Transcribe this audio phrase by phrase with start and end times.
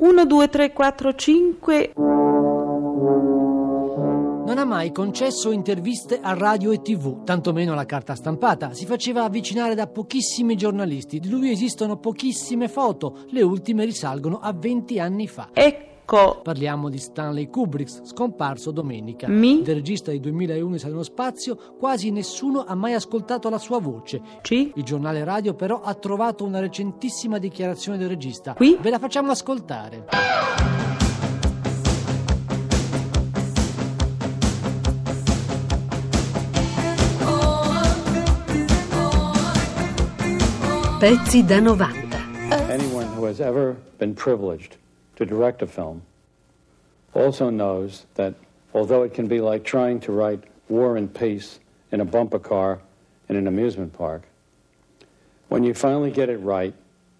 [0.00, 1.92] 1, 2, 3, 4, 5.
[4.46, 8.72] Non ha mai concesso interviste a radio e tv, tantomeno alla carta stampata.
[8.72, 11.20] Si faceva avvicinare da pochissimi giornalisti.
[11.20, 15.50] Di lui esistono pochissime foto, le ultime risalgono a 20 anni fa.
[15.52, 15.89] Ecco.
[16.10, 19.28] Parliamo di Stanley Kubrick, scomparso domenica.
[19.28, 19.62] Mi?
[19.62, 24.20] Del regista di 2001 Sa nello spazio, quasi nessuno ha mai ascoltato la sua voce.
[24.42, 24.72] C.
[24.74, 28.54] Il giornale radio però ha trovato una recentissima dichiarazione del regista.
[28.54, 28.76] Qui?
[28.80, 30.06] Ve la facciamo ascoltare.
[40.98, 42.18] Pezzi da 90.
[42.68, 44.79] Anyone who has ever been privileged
[45.20, 46.00] to direct a film
[47.12, 48.34] also knows that
[48.72, 51.60] although it can be like trying to write War and Peace
[51.92, 52.80] in a bumper car
[53.28, 54.22] in an amusement park,
[55.48, 56.72] when you finally get it right,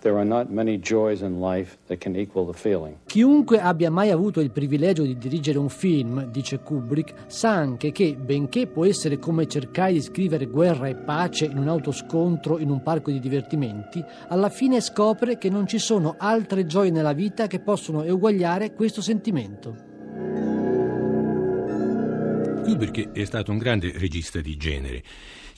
[0.00, 2.96] there are not many joys in life that can equal the feeling.
[3.06, 8.16] Chiunque abbia mai avuto il privilegio di dirigere un film, dice Kubrick, sa anche che,
[8.16, 12.82] benché può essere come cercare di scrivere guerra e pace in un autoscontro in un
[12.82, 17.60] parco di divertimenti, alla fine scopre che non ci sono altre gioie nella vita che
[17.60, 19.86] possono eguagliare questo sentimento.
[22.62, 25.02] Kubrick è stato un grande regista di genere.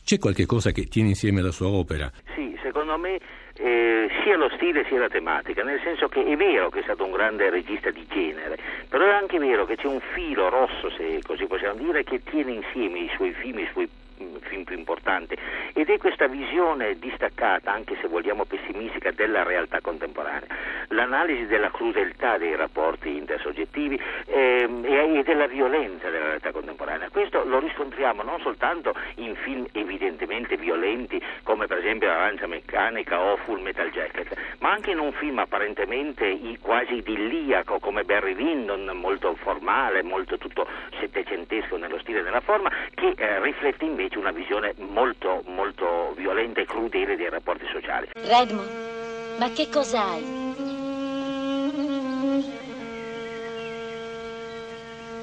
[0.02, 2.10] C'è qualche cosa che tiene insieme la sua opera?
[2.34, 3.18] Sì, secondo me
[3.54, 7.04] eh, sia lo stile sia la tematica, nel senso che è vero che è stato
[7.04, 8.56] un grande regista di genere,
[8.88, 12.52] però è anche vero che c'è un filo rosso, se così possiamo dire, che tiene
[12.52, 13.88] insieme i suoi film, i suoi
[14.22, 15.36] mm, film più importanti.
[15.74, 20.46] Ed è questa visione distaccata, anche se vogliamo pessimistica, della realtà contemporanea,
[20.91, 27.08] l'analisi della crudeltà dei rapporti intersoggettivi ehm, e della violenza della realtà contemporanea.
[27.10, 33.36] Questo lo riscontriamo non soltanto in film evidentemente violenti come per esempio L'Arancia Meccanica o
[33.36, 39.34] Full Metal Jacket, ma anche in un film apparentemente quasi idilliaco come Barry Lyndon, molto
[39.36, 40.66] formale, molto tutto
[40.98, 46.60] settecentesco nello stile e nella forma, che eh, riflette invece una visione molto, molto violenta
[46.60, 48.09] e crudele dei rapporti sociali.
[48.14, 50.39] Redmond, ma che cos'hai?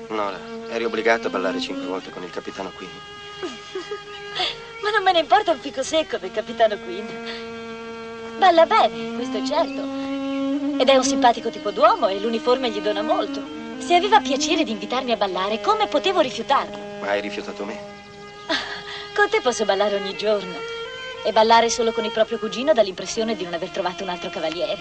[0.09, 2.89] Nora, eri obbligato a ballare cinque volte con il capitano Quinn.
[4.81, 7.05] Ma non me ne importa un fico secco del capitano Quinn.
[8.37, 9.81] Balla bene, questo è certo.
[10.79, 13.41] Ed è un simpatico tipo d'uomo e l'uniforme gli dona molto.
[13.79, 16.77] Se aveva piacere di invitarmi a ballare, come potevo rifiutarlo?
[17.01, 17.77] Ma hai rifiutato me?
[19.13, 20.55] Con te posso ballare ogni giorno.
[21.23, 24.29] E ballare solo con il proprio cugino dà l'impressione di non aver trovato un altro
[24.29, 24.77] cavaliere.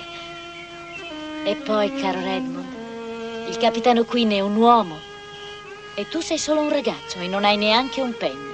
[1.43, 5.15] E poi, caro Redmond, il capitano Quinn è un uomo.
[5.99, 8.53] E tu sei solo un ragazzo e non hai neanche un penno.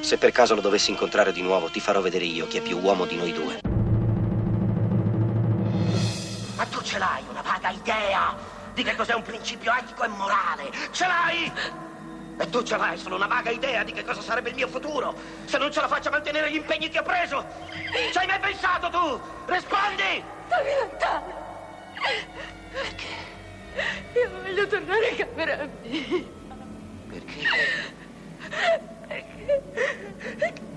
[0.00, 2.78] Se per caso lo dovessi incontrare di nuovo, ti farò vedere io chi è più
[2.78, 3.60] uomo di noi due.
[6.56, 8.36] Ma tu ce l'hai una vaga idea
[8.74, 10.70] di che cos'è un principio etico e morale?
[10.90, 11.50] Ce l'hai?
[12.36, 15.14] E tu ce l'hai solo una vaga idea di che cosa sarebbe il mio futuro
[15.46, 17.42] se non ce la faccio a mantenere gli impegni che ho preso?
[18.12, 19.18] Ci hai mai pensato tu?
[19.46, 20.22] Rispondi!
[20.46, 21.32] Stammi lontano!
[22.70, 23.06] Perché?
[24.12, 26.38] Io voglio tornare in camera mia.
[27.10, 27.42] Perché?
[29.08, 29.62] Perché?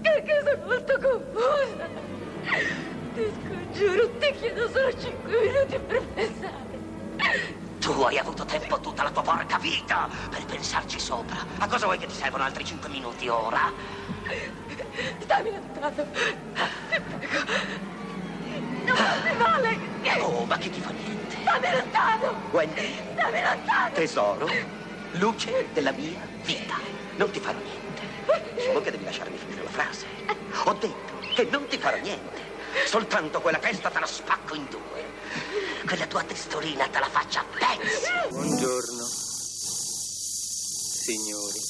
[0.02, 1.88] Perché sono molto confusa.
[3.14, 6.82] Ti scongiuro, ti chiedo solo cinque minuti per pensare.
[7.80, 11.46] Tu hai avuto tempo tutta la tua porca vita per pensarci sopra.
[11.60, 13.72] A cosa vuoi che ti servono altri cinque minuti ora?
[15.20, 15.92] Stammi lontano.
[16.90, 17.40] Ti prego.
[18.86, 19.78] Non farmi male.
[20.22, 21.36] Oh, ma che ti fa niente?
[21.42, 22.34] Stammi lontano.
[22.52, 23.94] Wendy, Stammi lontano.
[23.94, 24.48] tesoro,
[25.14, 26.80] luce della mia vita.
[27.16, 28.62] Non ti farò niente.
[28.64, 30.06] Solo che devi lasciarmi finire la frase.
[30.66, 32.42] Ho detto che non ti farò niente.
[32.86, 34.82] Soltanto quella testa te la spacco in due.
[35.86, 38.12] Quella tua testolina te la faccio a pezzi.
[38.30, 39.06] Buongiorno,
[41.04, 41.62] signori.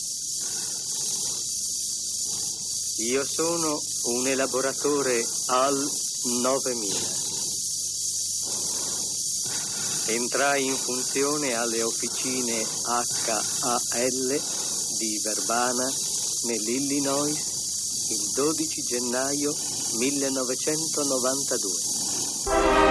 [3.09, 5.89] Io sono un elaboratore AL
[6.41, 7.22] 9000.
[10.05, 14.41] Entrai in funzione alle officine HAL
[14.97, 15.89] di Verbana,
[16.43, 17.33] nell'Illinois,
[18.09, 19.55] il 12 gennaio
[19.93, 22.82] 1992.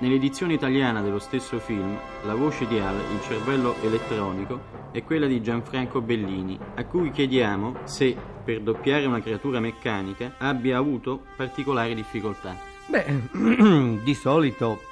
[0.00, 4.60] Nell'edizione italiana dello stesso film, la voce di Al, il cervello elettronico,
[4.92, 10.78] è quella di Gianfranco Bellini, a cui chiediamo se, per doppiare una creatura meccanica, abbia
[10.78, 12.56] avuto particolari difficoltà.
[12.86, 14.82] Beh, di solito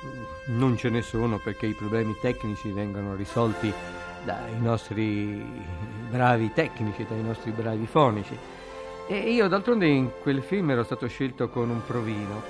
[0.46, 3.72] non ce ne sono perché i problemi tecnici vengono risolti
[4.24, 5.40] dai nostri
[6.10, 8.36] bravi tecnici, dai nostri bravi fonici.
[9.06, 12.42] E io d'altronde in quel film ero stato scelto con un provino,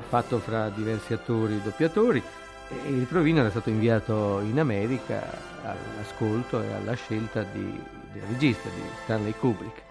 [0.00, 2.22] fatto fra diversi attori e doppiatori,
[2.68, 5.22] e il provino era stato inviato in America
[5.62, 7.80] all'ascolto e alla scelta di,
[8.12, 9.82] del regista, di Stanley Kubrick.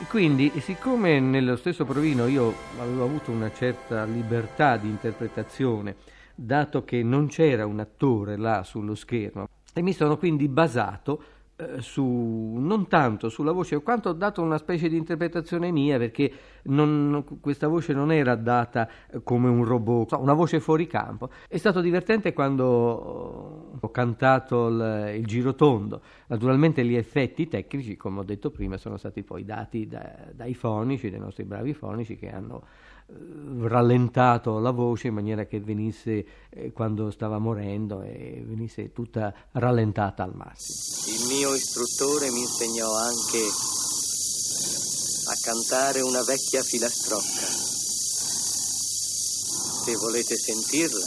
[0.00, 5.96] E quindi, siccome nello stesso provino io avevo avuto una certa libertà di interpretazione,
[6.34, 11.22] dato che non c'era un attore là sullo schermo, e mi sono quindi basato
[11.78, 16.32] su, non tanto sulla voce quanto ho dato una specie di interpretazione mia perché
[16.64, 21.30] non, questa voce non era data eh, come un robot, una voce fuori campo.
[21.48, 22.64] È stato divertente quando
[23.80, 26.02] ho cantato il, il girotondo.
[26.26, 31.10] Naturalmente gli effetti tecnici, come ho detto prima, sono stati poi dati da, dai fonici,
[31.10, 32.89] dai nostri bravi fonici che hanno eh,
[33.68, 40.22] rallentato la voce in maniera che venisse eh, quando stava morendo e venisse tutta rallentata
[40.22, 41.16] al massimo.
[41.16, 43.42] Il mio istruttore mi insegnò anche
[45.26, 47.58] a cantare una vecchia filastrocca.
[49.84, 51.06] Se volete sentirla,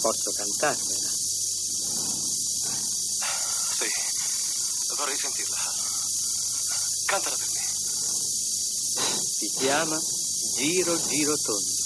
[0.00, 1.08] posso cantarvela.
[3.78, 3.88] Sì,
[4.96, 5.56] vorrei sentirla.
[7.06, 7.60] Cantala per me.
[9.32, 9.98] Si chiama
[10.42, 11.79] Giro Giro Tondo.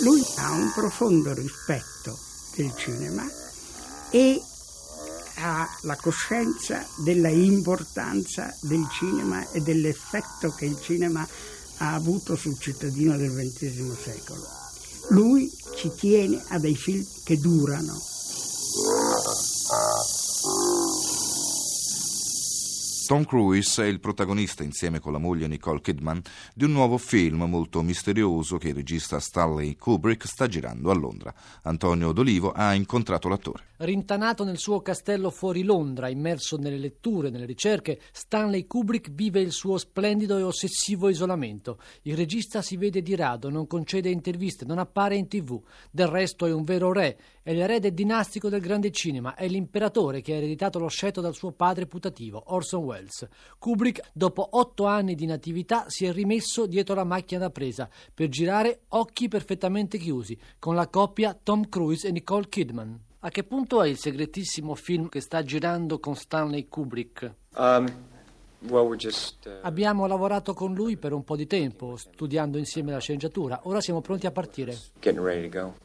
[0.00, 2.18] Lui ha un profondo rispetto
[2.54, 3.26] del cinema
[4.10, 4.40] e
[5.36, 11.26] ha la coscienza della importanza del cinema e dell'effetto che il cinema
[11.78, 14.46] ha avuto sul cittadino del XX secolo.
[15.08, 17.98] Lui ci tiene a dei film che durano.
[23.06, 26.20] Tom Cruise è il protagonista, insieme con la moglie Nicole Kidman,
[26.52, 31.32] di un nuovo film molto misterioso che il regista Stanley Kubrick sta girando a Londra.
[31.62, 33.74] Antonio D'Olivo ha incontrato l'attore.
[33.78, 39.52] Rintanato nel suo castello fuori Londra, immerso nelle letture, nelle ricerche, Stanley Kubrick vive il
[39.52, 41.78] suo splendido e ossessivo isolamento.
[42.02, 45.62] Il regista si vede di rado, non concede interviste, non appare in tv.
[45.90, 50.32] Del resto è un vero re, è l'erede dinastico del grande cinema, è l'imperatore che
[50.32, 52.95] ha ereditato lo scettro dal suo padre putativo, Orson Welles.
[53.58, 58.28] Kubrick, dopo otto anni di natività, si è rimesso dietro la macchina da presa per
[58.28, 63.04] girare occhi perfettamente chiusi, con la coppia Tom Cruise e Nicole Kidman.
[63.20, 67.34] A che punto è il segretissimo film che sta girando con Stanley Kubrick?
[67.56, 67.90] Um,
[68.68, 69.66] well, we're just, uh...
[69.66, 73.62] Abbiamo lavorato con lui per un po' di tempo, studiando insieme la sceneggiatura.
[73.64, 74.78] Ora siamo pronti a partire.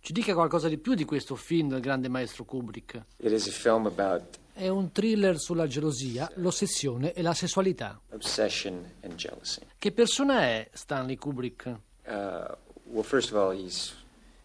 [0.01, 3.05] Ci dica qualcosa di più di questo film del grande maestro Kubrick.
[3.17, 7.99] It is a film about È un thriller sulla gelosia, l'ossessione e la sessualità.
[8.11, 9.61] obsession and jealousy.
[9.77, 11.65] Che persona è Stanley Kubrick?
[12.05, 12.55] Uh,
[12.85, 13.95] well, first of all, he's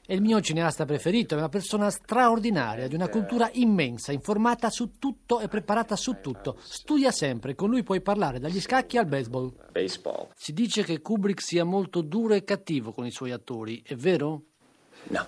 [0.06, 4.98] È il mio cineasta preferito, è una persona straordinaria, di una cultura immensa, informata su
[4.98, 6.56] tutto e preparata su tutto.
[6.62, 9.52] Studia sempre, con lui puoi parlare dagli scacchi al baseball.
[9.72, 10.28] baseball.
[10.36, 14.42] Si dice che Kubrick sia molto duro e cattivo con i suoi attori, è vero?
[15.08, 15.26] No.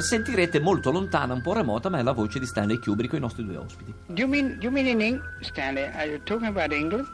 [0.00, 3.44] Sentirete molto lontana, un po' remota, ma è la voce di Stanley Kubrick i nostri
[3.44, 3.92] due ospiti.
[4.06, 5.84] Do you mean, do you mean in England, Stanley?
[5.94, 7.06] Are you talking about England?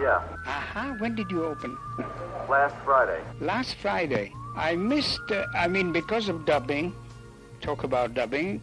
[0.00, 1.76] Yeah, Aha, when did you open?
[2.48, 3.20] last Friday.
[3.38, 4.32] Last Friday.
[4.56, 6.92] I missed, uh, I mean, because of dubbing,
[7.60, 8.60] talk about dubbing,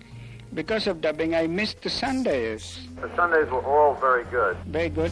[0.53, 2.87] because of dubbing, I missed the Sundays.
[2.99, 4.57] The Sundays were all very good.
[4.67, 5.11] Very good.